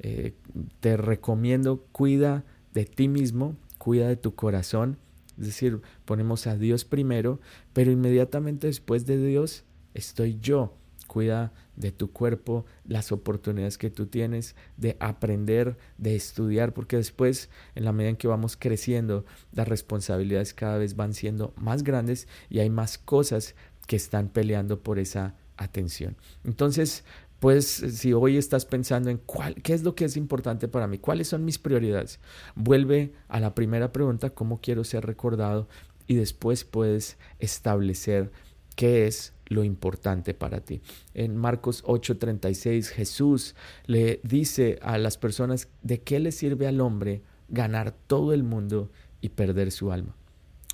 eh, 0.00 0.34
te 0.80 0.96
recomiendo, 0.96 1.84
cuida 1.92 2.44
de 2.72 2.84
ti 2.84 3.08
mismo, 3.08 3.56
cuida 3.78 4.08
de 4.08 4.16
tu 4.16 4.34
corazón, 4.34 4.98
es 5.38 5.46
decir, 5.46 5.80
ponemos 6.04 6.46
a 6.46 6.56
Dios 6.56 6.84
primero, 6.84 7.40
pero 7.72 7.92
inmediatamente 7.92 8.66
después 8.66 9.06
de 9.06 9.24
Dios 9.24 9.64
estoy 9.94 10.38
yo. 10.40 10.74
Cuida 11.06 11.54
de 11.74 11.90
tu 11.90 12.12
cuerpo, 12.12 12.66
las 12.84 13.12
oportunidades 13.12 13.78
que 13.78 13.88
tú 13.88 14.06
tienes 14.06 14.54
de 14.76 14.98
aprender, 15.00 15.78
de 15.96 16.14
estudiar, 16.14 16.74
porque 16.74 16.98
después, 16.98 17.48
en 17.74 17.86
la 17.86 17.92
medida 17.92 18.10
en 18.10 18.16
que 18.16 18.28
vamos 18.28 18.58
creciendo, 18.58 19.24
las 19.52 19.66
responsabilidades 19.66 20.52
cada 20.52 20.76
vez 20.76 20.96
van 20.96 21.14
siendo 21.14 21.54
más 21.56 21.82
grandes 21.82 22.28
y 22.50 22.58
hay 22.58 22.68
más 22.68 22.98
cosas 22.98 23.54
que 23.86 23.96
están 23.96 24.28
peleando 24.28 24.82
por 24.82 24.98
esa 24.98 25.34
atención. 25.56 26.16
Entonces, 26.44 27.04
pues 27.40 27.66
si 27.66 28.12
hoy 28.12 28.36
estás 28.36 28.64
pensando 28.64 29.10
en 29.10 29.18
cuál, 29.18 29.54
qué 29.62 29.72
es 29.72 29.82
lo 29.82 29.94
que 29.94 30.04
es 30.04 30.16
importante 30.16 30.68
para 30.68 30.86
mí, 30.86 30.98
cuáles 30.98 31.28
son 31.28 31.44
mis 31.44 31.58
prioridades, 31.58 32.20
vuelve 32.54 33.12
a 33.28 33.40
la 33.40 33.54
primera 33.54 33.92
pregunta, 33.92 34.30
cómo 34.30 34.60
quiero 34.60 34.84
ser 34.84 35.06
recordado, 35.06 35.68
y 36.08 36.14
después 36.14 36.64
puedes 36.64 37.18
establecer 37.38 38.32
qué 38.74 39.06
es 39.06 39.34
lo 39.46 39.62
importante 39.62 40.34
para 40.34 40.60
ti. 40.60 40.80
En 41.14 41.36
Marcos 41.36 41.84
8:36 41.84 42.88
Jesús 42.88 43.54
le 43.86 44.20
dice 44.24 44.78
a 44.82 44.98
las 44.98 45.16
personas 45.18 45.68
de 45.82 46.00
qué 46.00 46.18
le 46.18 46.32
sirve 46.32 46.66
al 46.66 46.80
hombre 46.80 47.22
ganar 47.48 47.94
todo 48.06 48.32
el 48.32 48.42
mundo 48.42 48.90
y 49.20 49.30
perder 49.30 49.70
su 49.70 49.92
alma. 49.92 50.16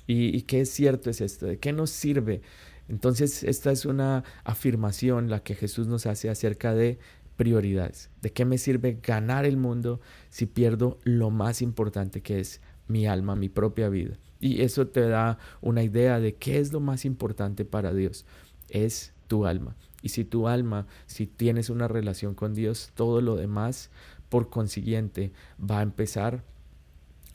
¿Y, 0.07 0.35
y 0.35 0.43
qué 0.43 0.61
es 0.61 0.69
cierto 0.69 1.09
es 1.09 1.19
esto? 1.19 1.47
¿De 1.47 1.57
qué 1.57 1.73
nos 1.73 1.89
sirve 1.89 2.41
entonces, 2.87 3.43
esta 3.43 3.71
es 3.71 3.85
una 3.85 4.23
afirmación 4.43 5.29
la 5.29 5.41
que 5.41 5.55
Jesús 5.55 5.87
nos 5.87 6.05
hace 6.05 6.29
acerca 6.29 6.73
de 6.73 6.99
prioridades. 7.35 8.09
¿De 8.21 8.31
qué 8.31 8.45
me 8.45 8.57
sirve 8.57 8.99
ganar 9.01 9.45
el 9.45 9.57
mundo 9.57 9.99
si 10.29 10.45
pierdo 10.45 10.99
lo 11.03 11.31
más 11.31 11.61
importante 11.61 12.21
que 12.21 12.39
es 12.39 12.61
mi 12.87 13.07
alma, 13.07 13.35
mi 13.35 13.49
propia 13.49 13.89
vida? 13.89 14.17
Y 14.39 14.61
eso 14.61 14.87
te 14.87 15.01
da 15.01 15.39
una 15.61 15.83
idea 15.83 16.19
de 16.19 16.35
qué 16.35 16.59
es 16.59 16.71
lo 16.71 16.79
más 16.79 17.05
importante 17.05 17.65
para 17.65 17.93
Dios. 17.93 18.25
Es 18.69 19.13
tu 19.27 19.45
alma. 19.45 19.75
Y 20.01 20.09
si 20.09 20.23
tu 20.23 20.47
alma, 20.47 20.85
si 21.07 21.25
tienes 21.25 21.71
una 21.71 21.87
relación 21.87 22.35
con 22.35 22.53
Dios, 22.53 22.91
todo 22.93 23.21
lo 23.21 23.35
demás, 23.35 23.89
por 24.29 24.49
consiguiente, 24.49 25.31
va 25.59 25.79
a 25.79 25.83
empezar 25.83 26.43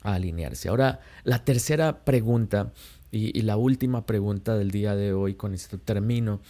a 0.03 0.13
alinearse. 0.13 0.69
Ahora, 0.69 1.01
la 1.23 1.43
tercera 1.43 2.05
pregunta 2.05 2.71
y, 3.11 3.41
la 3.41 3.57
última 3.57 4.05
pregunta 4.05 4.57
del 4.57 4.71
día 4.71 4.95
de 4.95 5.13
hoy, 5.13 5.35
con 5.35 5.53
esto 5.53 5.77
termino, 5.77 6.41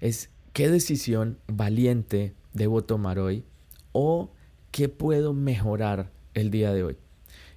es 0.00 0.30
¿qué 0.52 0.70
decisión 0.70 1.38
valiente 1.48 2.34
debo 2.52 2.84
tomar 2.84 3.18
hoy? 3.18 3.44
¿O 3.92 4.30
qué 4.70 4.88
puedo 4.88 5.32
mejorar 5.32 6.12
el 6.34 6.50
día 6.50 6.72
de 6.72 6.84
hoy? 6.84 6.96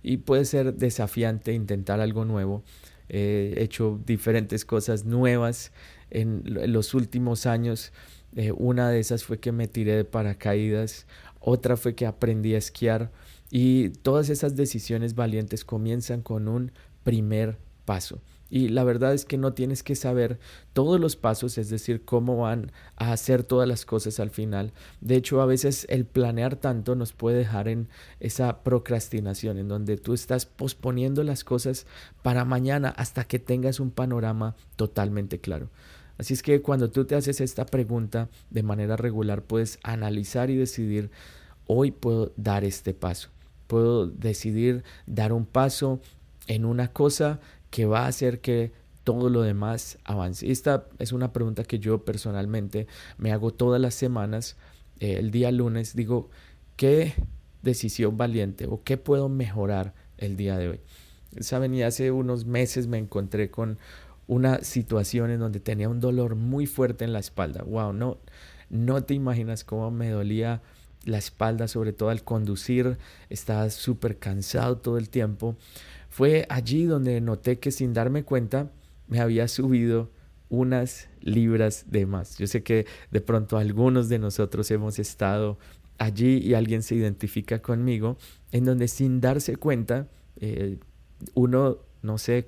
Y 0.01 0.17
puede 0.17 0.45
ser 0.45 0.73
desafiante 0.73 1.53
intentar 1.53 1.99
algo 1.99 2.25
nuevo. 2.25 2.63
he 3.09 3.53
hecho 3.57 4.01
diferentes 4.05 4.65
cosas 4.65 5.05
nuevas 5.05 5.71
en 6.09 6.43
los 6.71 6.93
últimos 6.93 7.45
años. 7.45 7.93
Eh, 8.35 8.51
una 8.51 8.89
de 8.89 8.99
esas 8.99 9.23
fue 9.23 9.39
que 9.39 9.51
me 9.51 9.67
tiré 9.67 9.95
de 9.95 10.05
paracaídas, 10.05 11.05
otra 11.39 11.77
fue 11.77 11.95
que 11.95 12.05
aprendí 12.05 12.55
a 12.55 12.57
esquiar 12.57 13.11
y 13.51 13.89
todas 13.89 14.29
esas 14.29 14.55
decisiones 14.55 15.15
valientes 15.15 15.63
comienzan 15.63 16.21
con 16.21 16.47
un 16.47 16.71
primer 17.03 17.57
paso. 17.85 18.21
Y 18.49 18.69
la 18.69 18.83
verdad 18.83 19.13
es 19.13 19.25
que 19.25 19.37
no 19.37 19.53
tienes 19.53 19.83
que 19.83 19.95
saber 19.95 20.39
todos 20.73 20.99
los 20.99 21.15
pasos, 21.15 21.57
es 21.57 21.69
decir, 21.69 22.05
cómo 22.05 22.37
van 22.37 22.71
a 22.95 23.11
hacer 23.11 23.43
todas 23.43 23.67
las 23.67 23.85
cosas 23.85 24.19
al 24.19 24.29
final. 24.29 24.71
De 25.01 25.15
hecho, 25.15 25.41
a 25.41 25.45
veces 25.45 25.85
el 25.89 26.05
planear 26.05 26.55
tanto 26.55 26.95
nos 26.95 27.13
puede 27.13 27.37
dejar 27.37 27.67
en 27.67 27.89
esa 28.19 28.63
procrastinación, 28.63 29.57
en 29.57 29.67
donde 29.67 29.97
tú 29.97 30.13
estás 30.13 30.45
posponiendo 30.45 31.23
las 31.23 31.43
cosas 31.43 31.85
para 32.21 32.45
mañana 32.45 32.89
hasta 32.89 33.25
que 33.25 33.39
tengas 33.39 33.79
un 33.79 33.91
panorama 33.91 34.55
totalmente 34.75 35.39
claro. 35.39 35.69
Así 36.17 36.33
es 36.33 36.41
que 36.41 36.61
cuando 36.61 36.89
tú 36.89 37.05
te 37.05 37.15
haces 37.15 37.41
esta 37.41 37.65
pregunta 37.65 38.29
de 38.49 38.63
manera 38.63 38.95
regular, 38.95 39.43
puedes 39.43 39.77
analizar 39.83 40.49
y 40.49 40.55
decidir, 40.55 41.11
hoy 41.67 41.91
puedo 41.91 42.33
dar 42.37 42.63
este 42.63 42.93
paso. 42.93 43.29
Puedo 43.67 44.07
decidir 44.07 44.83
dar 45.05 45.33
un 45.33 45.45
paso 45.45 45.99
en 46.47 46.65
una 46.65 46.87
cosa 46.91 47.39
que 47.69 47.85
va 47.85 48.05
a 48.05 48.07
hacer 48.07 48.41
que 48.41 48.71
todo 49.03 49.29
lo 49.29 49.41
demás 49.41 49.99
avance. 50.03 50.51
Esta 50.51 50.85
es 50.99 51.13
una 51.13 51.31
pregunta 51.31 51.63
que 51.63 51.79
yo 51.79 52.03
personalmente 52.03 52.87
me 53.17 53.31
hago 53.31 53.51
todas 53.51 53.79
las 53.79 53.95
semanas. 53.95 54.57
Eh, 54.99 55.15
el 55.19 55.31
día 55.31 55.51
lunes 55.51 55.95
digo, 55.95 56.29
¿qué 56.75 57.13
decisión 57.61 58.17
valiente 58.17 58.65
o 58.67 58.83
qué 58.83 58.97
puedo 58.97 59.29
mejorar 59.29 59.93
el 60.17 60.35
día 60.35 60.57
de 60.57 60.69
hoy? 60.69 60.79
Saben, 61.39 61.73
y 61.73 61.83
hace 61.83 62.11
unos 62.11 62.45
meses 62.45 62.87
me 62.87 62.97
encontré 62.97 63.49
con 63.49 63.77
una 64.27 64.61
situación 64.63 65.31
en 65.31 65.39
donde 65.39 65.59
tenía 65.59 65.87
un 65.87 66.01
dolor 66.01 66.35
muy 66.35 66.65
fuerte 66.65 67.05
en 67.05 67.13
la 67.13 67.19
espalda. 67.19 67.63
Wow, 67.63 67.93
no, 67.93 68.17
no 68.69 69.03
te 69.03 69.13
imaginas 69.13 69.63
cómo 69.63 69.89
me 69.89 70.09
dolía 70.09 70.61
la 71.05 71.17
espalda, 71.17 71.67
sobre 71.67 71.93
todo 71.93 72.09
al 72.09 72.23
conducir. 72.23 72.97
Estaba 73.29 73.69
súper 73.69 74.19
cansado 74.19 74.77
todo 74.77 74.97
el 74.97 75.09
tiempo. 75.09 75.55
Fue 76.17 76.47
allí 76.49 76.85
donde 76.85 77.21
noté 77.21 77.59
que 77.59 77.69
sin 77.69 77.93
darme 77.93 78.23
cuenta 78.23 78.71
me 79.07 79.19
había 79.19 79.47
subido 79.47 80.09
unas 80.49 81.09
libras 81.21 81.85
de 81.91 82.07
más. 82.07 82.39
Yo 82.39 82.47
sé 82.47 82.63
que 82.63 82.87
de 83.11 83.21
pronto 83.21 83.59
algunos 83.59 84.09
de 84.09 84.17
nosotros 84.17 84.71
hemos 84.71 84.97
estado 84.97 85.59
allí 85.99 86.39
y 86.39 86.55
alguien 86.55 86.81
se 86.81 86.95
identifica 86.95 87.61
conmigo, 87.61 88.17
en 88.51 88.65
donde 88.65 88.87
sin 88.87 89.21
darse 89.21 89.57
cuenta, 89.57 90.07
eh, 90.37 90.79
uno, 91.35 91.77
no 92.01 92.17
sé, 92.17 92.47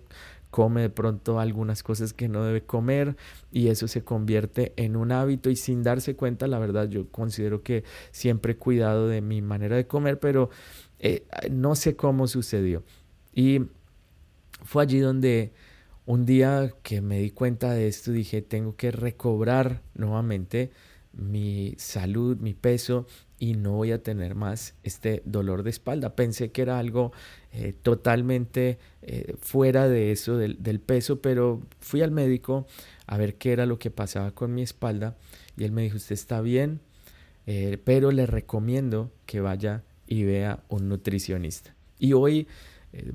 come 0.49 0.81
de 0.81 0.89
pronto 0.89 1.39
algunas 1.39 1.83
cosas 1.83 2.11
que 2.11 2.27
no 2.27 2.43
debe 2.43 2.63
comer 2.63 3.17
y 3.51 3.67
eso 3.67 3.87
se 3.87 4.03
convierte 4.03 4.73
en 4.77 4.95
un 4.95 5.11
hábito 5.11 5.51
y 5.51 5.55
sin 5.55 5.83
darse 5.83 6.15
cuenta, 6.15 6.47
la 6.47 6.57
verdad, 6.57 6.89
yo 6.89 7.07
considero 7.11 7.61
que 7.61 7.83
siempre 8.09 8.53
he 8.53 8.57
cuidado 8.57 9.07
de 9.07 9.21
mi 9.21 9.43
manera 9.43 9.75
de 9.75 9.85
comer, 9.85 10.19
pero 10.19 10.49
eh, 10.97 11.27
no 11.51 11.75
sé 11.75 11.95
cómo 11.95 12.25
sucedió. 12.25 12.83
Y 13.39 13.61
fue 14.65 14.83
allí 14.83 14.99
donde 14.99 15.53
un 16.05 16.25
día 16.25 16.73
que 16.83 16.99
me 16.99 17.19
di 17.19 17.31
cuenta 17.31 17.73
de 17.73 17.87
esto 17.87 18.11
dije, 18.11 18.41
tengo 18.41 18.75
que 18.75 18.91
recobrar 18.91 19.81
nuevamente 19.95 20.71
mi 21.13 21.73
salud, 21.77 22.35
mi 22.35 22.53
peso 22.53 23.07
y 23.39 23.53
no 23.53 23.71
voy 23.71 23.93
a 23.93 24.03
tener 24.03 24.35
más 24.35 24.73
este 24.83 25.21
dolor 25.23 25.63
de 25.63 25.69
espalda. 25.69 26.17
Pensé 26.17 26.51
que 26.51 26.63
era 26.63 26.79
algo 26.79 27.13
eh, 27.53 27.73
totalmente 27.81 28.77
eh, 29.03 29.37
fuera 29.39 29.87
de 29.87 30.11
eso, 30.11 30.35
del, 30.35 30.81
peso, 30.81 31.21
pero 31.21 31.61
fui 31.79 32.01
al 32.01 32.11
médico 32.11 32.67
a 33.07 33.15
ver 33.15 33.35
qué 33.35 33.53
era 33.53 33.65
lo 33.65 33.79
que 33.79 33.89
pasaba 33.89 34.31
con 34.31 34.53
mi 34.53 34.63
espalda 34.63 35.15
y 35.55 35.63
él 35.63 35.71
me 35.71 35.83
dijo, 35.83 35.95
usted 35.95 36.15
está 36.15 36.41
bien, 36.41 36.81
eh, 37.47 37.77
pero 37.85 38.11
le 38.11 38.25
recomiendo 38.25 39.13
que 39.25 39.39
vaya 39.39 39.83
y 40.07 40.25
vea 40.25 40.61
un 40.67 40.89
nutricionista. 40.89 41.73
Y 41.99 42.11
hoy, 42.11 42.45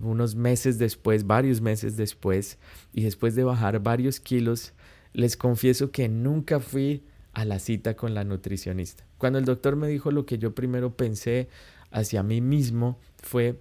unos 0.01 0.35
meses 0.35 0.79
después, 0.79 1.27
varios 1.27 1.61
meses 1.61 1.97
después, 1.97 2.59
y 2.93 3.03
después 3.03 3.35
de 3.35 3.45
bajar 3.45 3.81
varios 3.81 4.21
kilos, 4.21 4.73
les 5.13 5.37
confieso 5.37 5.91
que 5.91 6.09
nunca 6.09 6.61
fui 6.61 7.05
a 7.33 7.45
la 7.45 7.59
cita 7.59 7.95
con 7.95 8.15
la 8.15 8.25
nutricionista. 8.25 9.05
Cuando 9.19 9.39
el 9.39 9.45
doctor 9.45 9.77
me 9.77 9.89
dijo 9.89 10.11
lo 10.11 10.27
que 10.27 10.39
yo 10.39 10.55
primero 10.55 10.97
pensé 10.97 11.49
hacia 11.91 12.23
mí 12.23 12.41
mismo 12.41 12.99
fue, 13.23 13.61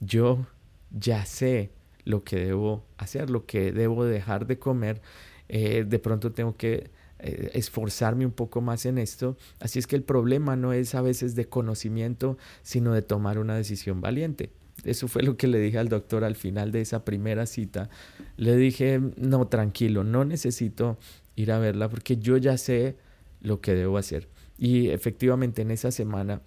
yo 0.00 0.46
ya 0.90 1.24
sé 1.24 1.70
lo 2.04 2.24
que 2.24 2.36
debo 2.36 2.84
hacer, 2.98 3.30
lo 3.30 3.46
que 3.46 3.72
debo 3.72 4.04
dejar 4.04 4.46
de 4.46 4.58
comer, 4.58 5.00
eh, 5.48 5.84
de 5.86 5.98
pronto 5.98 6.32
tengo 6.32 6.56
que 6.56 6.90
eh, 7.18 7.50
esforzarme 7.54 8.26
un 8.26 8.32
poco 8.32 8.60
más 8.60 8.86
en 8.86 8.98
esto. 8.98 9.36
Así 9.60 9.78
es 9.78 9.86
que 9.86 9.96
el 9.96 10.02
problema 10.02 10.56
no 10.56 10.72
es 10.72 10.94
a 10.94 11.02
veces 11.02 11.34
de 11.34 11.48
conocimiento, 11.48 12.36
sino 12.62 12.92
de 12.92 13.02
tomar 13.02 13.38
una 13.38 13.56
decisión 13.56 14.00
valiente. 14.00 14.50
Eso 14.86 15.08
fue 15.08 15.22
lo 15.22 15.36
que 15.36 15.46
le 15.46 15.58
dije 15.58 15.78
al 15.78 15.88
doctor 15.88 16.24
al 16.24 16.36
final 16.36 16.72
de 16.72 16.80
esa 16.80 17.04
primera 17.04 17.46
cita. 17.46 17.88
Le 18.36 18.56
dije, 18.56 19.00
no, 19.16 19.48
tranquilo, 19.48 20.04
no 20.04 20.24
necesito 20.24 20.98
ir 21.34 21.52
a 21.52 21.58
verla 21.58 21.88
porque 21.88 22.16
yo 22.16 22.36
ya 22.36 22.56
sé 22.56 22.96
lo 23.40 23.60
que 23.60 23.74
debo 23.74 23.98
hacer. 23.98 24.28
Y 24.58 24.88
efectivamente 24.88 25.62
en 25.62 25.70
esa 25.70 25.90
semana 25.90 26.40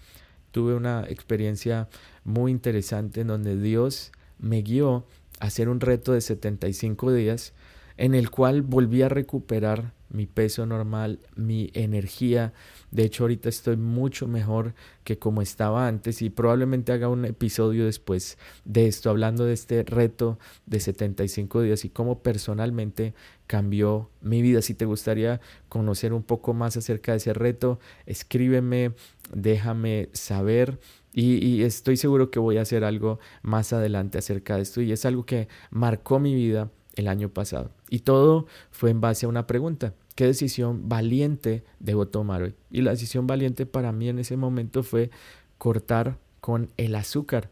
tuve 0.52 0.74
una 0.74 1.06
experiencia 1.08 1.88
muy 2.24 2.52
interesante 2.52 3.22
en 3.22 3.28
donde 3.28 3.56
Dios 3.56 4.12
me 4.40 4.62
guió 4.62 5.06
a 5.40 5.46
hacer 5.46 5.70
un 5.70 5.80
reto 5.80 6.14
de 6.14 6.22
75 6.22 7.14
días 7.14 7.54
en 8.00 8.16
el 8.16 8.32
cual 8.32 8.62
volví 8.62 9.02
a 9.02 9.10
recuperar 9.10 9.94
mi 10.10 10.26
peso 10.26 10.66
normal, 10.66 11.20
mi 11.36 11.70
energía. 11.74 12.54
De 12.92 13.04
hecho, 13.04 13.26
ahorita 13.26 13.50
estoy 13.50 13.76
mucho 13.76 14.26
mejor 14.26 14.74
que 15.04 15.20
como 15.20 15.42
estaba 15.42 15.86
antes 15.86 16.22
y 16.22 16.30
probablemente 16.30 16.94
haga 16.94 17.10
un 17.10 17.26
episodio 17.26 17.86
después 17.86 18.38
de 18.64 18.88
esto, 18.88 19.10
hablando 19.10 19.44
de 19.44 19.52
este 19.52 19.84
reto 19.84 20.40
de 20.66 20.80
75 20.80 21.62
días 21.62 21.84
y 21.84 21.90
cómo 21.90 22.24
personalmente 22.24 23.14
cambió 23.48 24.10
mi 24.22 24.42
vida. 24.42 24.62
Si 24.62 24.76
te 24.76 24.86
gustaría 24.86 25.42
conocer 25.68 26.14
un 26.14 26.24
poco 26.24 26.54
más 26.54 26.78
acerca 26.78 27.12
de 27.12 27.18
ese 27.18 27.34
reto, 27.34 27.82
escríbeme, 28.06 28.94
déjame 29.34 30.08
saber. 30.14 30.80
Y, 31.12 31.46
y, 31.46 31.64
estoy 31.64 31.98
seguro 31.98 32.32
que 32.32 32.40
voy 32.40 32.60
a 32.60 32.62
hacer 32.62 32.86
algo 32.86 33.20
más 33.42 33.74
adelante 33.74 34.18
acerca 34.18 34.56
de 34.56 34.62
esto. 34.62 34.82
Y 34.82 34.94
es 34.94 35.06
algo 35.06 35.26
que 35.26 35.50
marcó 35.70 36.20
mi 36.20 36.34
vida 36.34 36.72
el 36.96 37.08
año 37.08 37.30
pasado. 37.30 37.72
Y 37.90 38.00
todo 38.00 38.48
fue 38.72 38.90
en 38.90 39.02
base 39.02 39.26
a 39.26 39.30
una 39.30 39.48
pregunta. 39.48 39.94
¿Qué 40.16 40.26
decisión 40.26 40.90
valiente 40.90 41.64
debo 41.80 42.08
tomar 42.08 42.44
hoy? 42.44 42.56
Y 42.72 42.82
la 42.82 42.92
decisión 42.92 43.28
valiente 43.28 43.66
para 43.66 43.92
mí 43.92 44.10
en 44.10 44.20
ese 44.20 44.38
momento 44.38 44.84
fue 44.84 45.12
cortar 45.58 46.18
con 46.42 46.70
el 46.78 46.96
azúcar. 46.96 47.50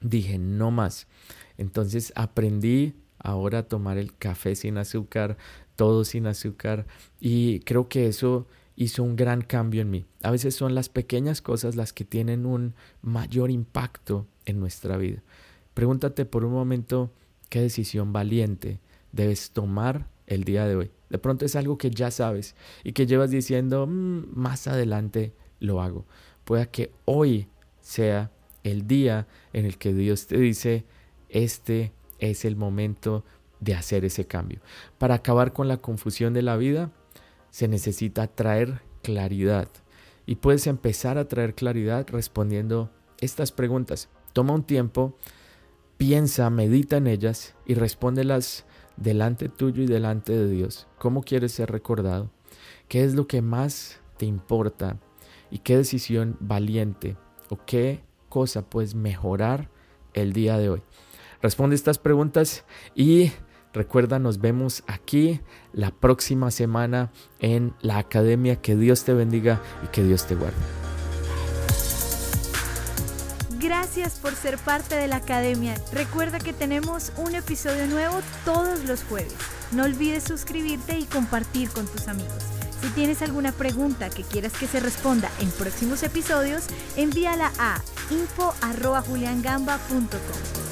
Dije, 0.00 0.38
no 0.38 0.70
más. 0.70 1.06
Entonces 1.56 2.12
aprendí 2.16 2.94
ahora 3.18 3.58
a 3.58 3.62
tomar 3.62 3.98
el 3.98 4.14
café 4.16 4.54
sin 4.54 4.78
azúcar, 4.78 5.36
todo 5.76 6.04
sin 6.04 6.26
azúcar. 6.26 6.86
Y 7.20 7.60
creo 7.60 7.88
que 7.88 8.08
eso 8.08 8.46
hizo 8.76 9.02
un 9.02 9.16
gran 9.16 9.42
cambio 9.42 9.82
en 9.82 9.90
mí. 9.90 10.04
A 10.22 10.30
veces 10.30 10.54
son 10.54 10.74
las 10.74 10.88
pequeñas 10.88 11.40
cosas 11.40 11.76
las 11.76 11.92
que 11.92 12.04
tienen 12.04 12.46
un 12.46 12.74
mayor 13.00 13.50
impacto 13.50 14.26
en 14.44 14.60
nuestra 14.60 14.96
vida. 14.96 15.22
Pregúntate 15.74 16.24
por 16.24 16.44
un 16.44 16.52
momento, 16.52 17.10
qué 17.52 17.60
decisión 17.60 18.14
valiente 18.14 18.80
debes 19.12 19.50
tomar 19.50 20.08
el 20.26 20.44
día 20.44 20.66
de 20.66 20.74
hoy. 20.74 20.90
De 21.10 21.18
pronto 21.18 21.44
es 21.44 21.54
algo 21.54 21.76
que 21.76 21.90
ya 21.90 22.10
sabes 22.10 22.56
y 22.82 22.92
que 22.92 23.04
llevas 23.04 23.30
diciendo, 23.30 23.86
mm, 23.86 24.28
más 24.32 24.66
adelante 24.68 25.34
lo 25.60 25.82
hago. 25.82 26.06
Pueda 26.44 26.64
que 26.64 26.94
hoy 27.04 27.48
sea 27.82 28.30
el 28.62 28.86
día 28.86 29.26
en 29.52 29.66
el 29.66 29.76
que 29.76 29.92
Dios 29.92 30.28
te 30.28 30.38
dice, 30.38 30.86
este 31.28 31.92
es 32.18 32.46
el 32.46 32.56
momento 32.56 33.22
de 33.60 33.74
hacer 33.74 34.06
ese 34.06 34.26
cambio. 34.26 34.60
Para 34.96 35.16
acabar 35.16 35.52
con 35.52 35.68
la 35.68 35.76
confusión 35.76 36.32
de 36.32 36.40
la 36.40 36.56
vida, 36.56 36.90
se 37.50 37.68
necesita 37.68 38.28
traer 38.28 38.80
claridad. 39.02 39.68
Y 40.24 40.36
puedes 40.36 40.66
empezar 40.66 41.18
a 41.18 41.28
traer 41.28 41.54
claridad 41.54 42.06
respondiendo 42.08 42.90
estas 43.18 43.52
preguntas. 43.52 44.08
Toma 44.32 44.54
un 44.54 44.64
tiempo 44.64 45.18
piensa, 45.96 46.50
medita 46.50 46.96
en 46.96 47.06
ellas 47.06 47.54
y 47.66 47.74
respóndelas 47.74 48.64
delante 48.96 49.48
tuyo 49.48 49.82
y 49.82 49.86
delante 49.86 50.32
de 50.32 50.48
Dios. 50.48 50.86
¿Cómo 50.98 51.22
quieres 51.22 51.52
ser 51.52 51.70
recordado? 51.70 52.30
¿Qué 52.88 53.04
es 53.04 53.14
lo 53.14 53.26
que 53.26 53.42
más 53.42 54.00
te 54.18 54.26
importa? 54.26 54.98
¿Y 55.50 55.58
qué 55.58 55.76
decisión 55.76 56.36
valiente 56.40 57.16
o 57.48 57.58
qué 57.64 58.02
cosa 58.28 58.68
puedes 58.68 58.94
mejorar 58.94 59.70
el 60.14 60.32
día 60.32 60.58
de 60.58 60.70
hoy? 60.70 60.82
Responde 61.40 61.74
estas 61.74 61.98
preguntas 61.98 62.64
y 62.94 63.32
recuerda, 63.72 64.18
nos 64.18 64.40
vemos 64.40 64.84
aquí 64.86 65.40
la 65.72 65.90
próxima 65.90 66.50
semana 66.50 67.10
en 67.40 67.74
la 67.80 67.98
academia. 67.98 68.56
Que 68.56 68.76
Dios 68.76 69.04
te 69.04 69.12
bendiga 69.12 69.60
y 69.84 69.88
que 69.88 70.04
Dios 70.04 70.26
te 70.26 70.36
guarde. 70.36 70.81
Gracias 73.94 74.20
por 74.20 74.34
ser 74.34 74.56
parte 74.56 74.94
de 74.94 75.06
la 75.06 75.16
academia. 75.16 75.74
Recuerda 75.92 76.38
que 76.38 76.54
tenemos 76.54 77.12
un 77.18 77.34
episodio 77.34 77.86
nuevo 77.88 78.22
todos 78.42 78.86
los 78.86 79.04
jueves. 79.04 79.34
No 79.70 79.84
olvides 79.84 80.24
suscribirte 80.24 80.98
y 80.98 81.04
compartir 81.04 81.68
con 81.68 81.86
tus 81.86 82.08
amigos. 82.08 82.42
Si 82.80 82.88
tienes 82.94 83.20
alguna 83.20 83.52
pregunta 83.52 84.08
que 84.08 84.22
quieras 84.22 84.54
que 84.54 84.66
se 84.66 84.80
responda 84.80 85.30
en 85.40 85.50
próximos 85.50 86.02
episodios, 86.02 86.68
envíala 86.96 87.52
a 87.58 87.82
info.juliangamba.com. 88.08 90.71